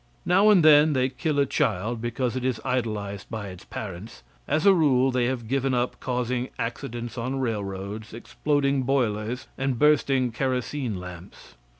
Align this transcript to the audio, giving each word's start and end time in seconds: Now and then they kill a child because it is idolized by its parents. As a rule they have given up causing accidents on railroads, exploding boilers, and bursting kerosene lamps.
Now 0.25 0.49
and 0.49 0.65
then 0.65 0.93
they 0.93 1.09
kill 1.09 1.37
a 1.37 1.45
child 1.45 2.01
because 2.01 2.35
it 2.35 2.43
is 2.43 2.59
idolized 2.65 3.29
by 3.29 3.49
its 3.49 3.65
parents. 3.65 4.23
As 4.47 4.65
a 4.65 4.73
rule 4.73 5.11
they 5.11 5.25
have 5.25 5.47
given 5.47 5.75
up 5.75 5.99
causing 5.99 6.49
accidents 6.57 7.19
on 7.19 7.39
railroads, 7.39 8.11
exploding 8.11 8.81
boilers, 8.81 9.45
and 9.59 9.77
bursting 9.77 10.31
kerosene 10.31 10.99
lamps. 10.99 11.53